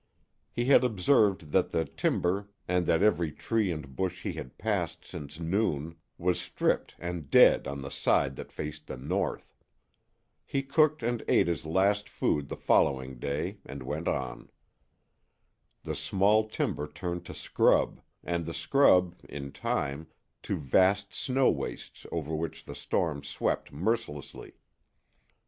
[0.51, 5.05] He had observed that the timber and that every tree and bush he had passed
[5.05, 9.53] since noon was stripped and dead on the side that faced the north.
[10.43, 14.49] He cooked and ate his last food the following day, and went on.
[15.83, 20.07] The small timber turned to scrub, and the scrub, in time,
[20.41, 24.53] to vast snow wastes over which the storm swept mercilessly.